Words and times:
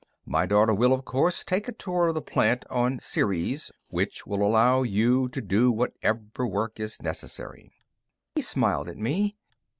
My 0.25 0.47
daughter 0.47 0.73
will, 0.73 0.93
of 0.93 1.05
course, 1.05 1.43
take 1.43 1.67
a 1.67 1.71
tour 1.71 2.07
of 2.07 2.15
the 2.15 2.23
plant 2.23 2.65
on 2.71 2.97
Ceres, 2.97 3.71
which 3.89 4.25
will 4.25 4.41
allow 4.41 4.81
you 4.81 5.29
to 5.29 5.41
do 5.43 5.71
whatever 5.71 6.47
work 6.47 6.79
is 6.79 7.03
necessary." 7.03 7.71
He 8.33 8.41
smiled 8.41 8.87
at 8.89 8.97
me. 8.97 9.35